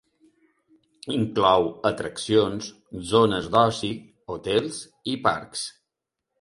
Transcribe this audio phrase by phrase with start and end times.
[1.15, 2.71] Inclou atraccions,
[3.11, 3.93] zones d'oci,
[4.35, 4.83] hotels
[5.15, 5.71] i parcs.